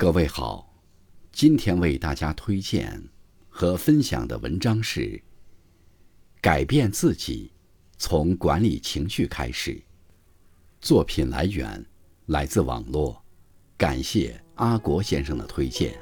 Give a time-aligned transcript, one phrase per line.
[0.00, 0.80] 各位好，
[1.32, 3.02] 今天为大家推荐
[3.48, 5.00] 和分享的文章是
[6.40, 7.50] 《改变自己，
[7.96, 9.72] 从管理情绪开始》。
[10.80, 11.84] 作品来源
[12.26, 13.20] 来自网络，
[13.76, 15.98] 感谢阿国先生的推荐。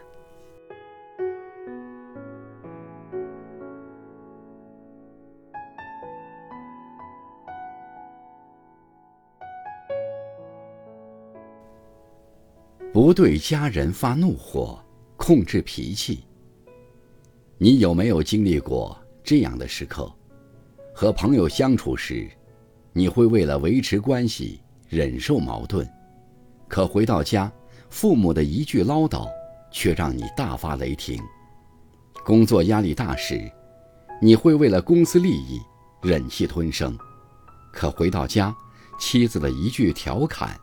[12.96, 14.82] 不对家人发怒火，
[15.18, 16.24] 控制脾气。
[17.58, 20.10] 你有没有经历过这样的时刻？
[20.94, 22.26] 和朋友相处时，
[22.94, 25.86] 你会为了维持关系忍受矛盾，
[26.68, 27.52] 可回到家，
[27.90, 29.28] 父母的一句唠叨
[29.70, 31.22] 却让你大发雷霆。
[32.24, 33.38] 工作压力大时，
[34.22, 35.60] 你会为了公司利益
[36.00, 36.98] 忍气吞声，
[37.70, 38.56] 可回到家，
[38.98, 40.58] 妻子的一句调侃。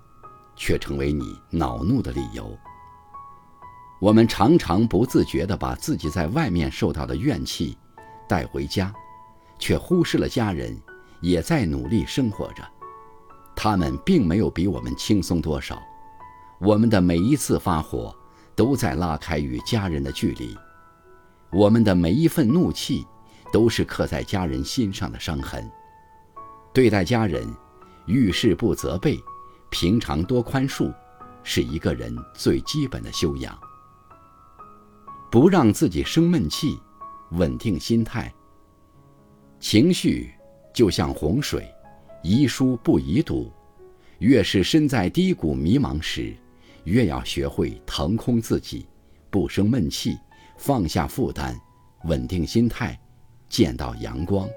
[0.55, 2.57] 却成为你恼怒的理由。
[3.99, 7.77] 我们常常不自觉地把自己在外面受到的怨气
[8.27, 8.93] 带回家，
[9.57, 10.77] 却忽视了家人
[11.21, 12.67] 也在努力生活着，
[13.55, 15.81] 他们并没有比我们轻松多少。
[16.59, 18.13] 我们的每一次发火，
[18.55, 20.53] 都在拉开与家人的距离；
[21.51, 23.05] 我们的每一份怒气，
[23.53, 25.69] 都是刻在家人心上的伤痕。
[26.73, 27.47] 对待家人，
[28.05, 29.17] 遇事不责备。
[29.73, 30.93] 平常多宽恕，
[31.43, 33.59] 是一个人最基本的修养。
[35.31, 36.79] 不让自己生闷气，
[37.31, 38.31] 稳定心态。
[39.59, 40.31] 情绪
[40.71, 41.67] 就像洪水，
[42.21, 43.51] 宜疏不宜堵。
[44.19, 46.37] 越是身在低谷迷茫时，
[46.83, 48.87] 越要学会腾空自己，
[49.31, 50.15] 不生闷气，
[50.55, 51.59] 放下负担，
[52.03, 52.97] 稳定心态，
[53.49, 54.47] 见到阳光。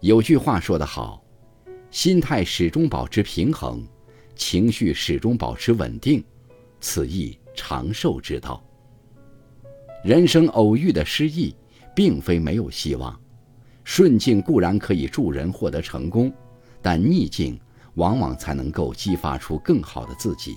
[0.00, 1.20] 有句话说得好，
[1.90, 3.84] 心态始终保持平衡。
[4.36, 6.22] 情绪始终保持稳定，
[6.80, 8.62] 此亦长寿之道。
[10.04, 11.52] 人生偶遇的失意，
[11.94, 13.18] 并非没有希望。
[13.82, 16.32] 顺境固然可以助人获得成功，
[16.82, 17.58] 但逆境
[17.94, 20.56] 往往才能够激发出更好的自己。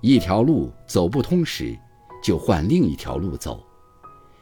[0.00, 1.76] 一条路走不通时，
[2.22, 3.58] 就换另一条路走；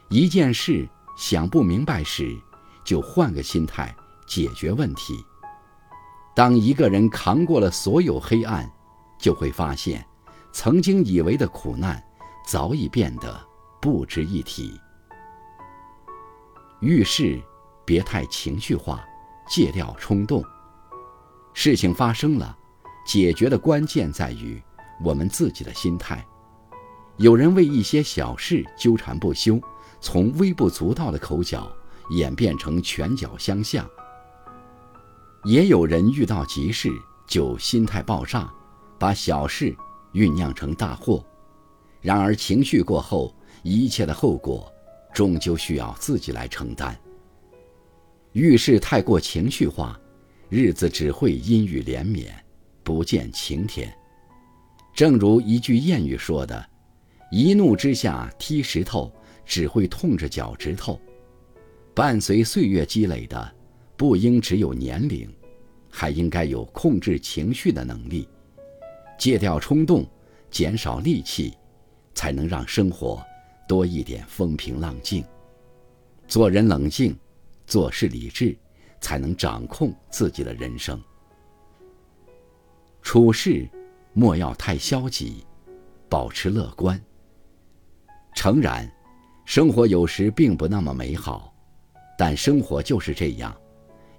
[0.09, 2.37] 一件事想不明白时，
[2.85, 3.95] 就换个心态
[4.27, 5.15] 解决问题。
[6.35, 8.69] 当一个人扛过了所有黑暗，
[9.19, 10.03] 就会发现，
[10.51, 12.03] 曾经以为的苦难，
[12.47, 13.39] 早已变得
[13.79, 14.79] 不值一提。
[16.79, 17.39] 遇事
[17.85, 19.03] 别太情绪化，
[19.47, 20.43] 戒掉冲动。
[21.53, 22.57] 事情发生了，
[23.05, 24.61] 解决的关键在于
[25.03, 26.25] 我们自己的心态。
[27.17, 29.61] 有人为一些小事纠缠不休，
[30.01, 31.71] 从微不足道的口角
[32.09, 33.87] 演变成拳脚相向。
[35.43, 36.89] 也有人遇到急事
[37.27, 38.51] 就心态爆炸，
[38.97, 39.75] 把小事
[40.13, 41.23] 酝酿成大祸。
[41.99, 44.71] 然而情绪过后，一切的后果
[45.13, 46.97] 终究需要自己来承担。
[48.31, 49.99] 遇事太过情绪化，
[50.49, 52.33] 日子只会阴雨连绵，
[52.83, 53.93] 不见晴天。
[54.93, 56.65] 正如一句谚语说的
[57.31, 59.11] ：“一怒之下踢石头，
[59.45, 60.99] 只会痛着脚趾头。”
[61.93, 63.55] 伴随岁月积累的。
[64.03, 65.33] 不应只有年龄，
[65.89, 68.27] 还应该有控制情绪的能力，
[69.17, 70.05] 戒掉冲动，
[70.51, 71.53] 减少戾气，
[72.13, 73.23] 才能让生活
[73.65, 75.23] 多一点风平浪静。
[76.27, 77.17] 做人冷静，
[77.65, 78.57] 做事理智，
[78.99, 81.01] 才能掌控自己的人生。
[83.01, 83.65] 处事
[84.11, 85.45] 莫要太消极，
[86.09, 87.01] 保持乐观。
[88.35, 88.85] 诚然，
[89.45, 91.55] 生活有时并不那么美好，
[92.17, 93.57] 但生活就是这样。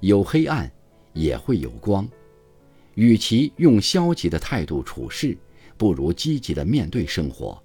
[0.06, 0.70] 有黑暗，
[1.14, 2.06] 也会有光。
[2.92, 5.34] 与其用消极的态度处事，
[5.78, 7.58] 不如积极的面对生活。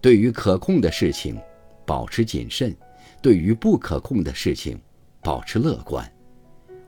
[0.00, 1.40] 对于可控的事情，
[1.86, 2.72] 保持谨慎；
[3.22, 4.76] 对于不可控的事情，
[5.22, 6.04] 保持乐观。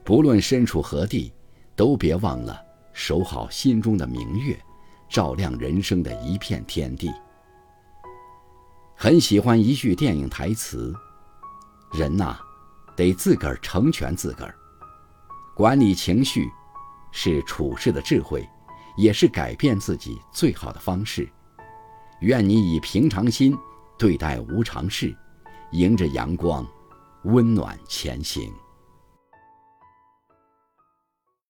[0.03, 1.31] 不论身处何地，
[1.73, 2.61] 都别忘了
[2.91, 4.59] 守好心中的明月，
[5.07, 7.09] 照亮人生的一片天地。
[8.97, 10.93] 很喜欢一句电影台词
[11.97, 12.37] ：“人呐。”
[12.97, 14.55] 得自个儿成全自个儿，
[15.57, 16.51] 管理情绪，
[17.11, 18.47] 是处事的智慧，
[18.95, 21.27] 也是改变自己最好的方式。
[22.19, 23.57] 愿你以平常心
[23.97, 25.17] 对待无常事，
[25.71, 26.63] 迎着阳光，
[27.23, 28.53] 温暖前行。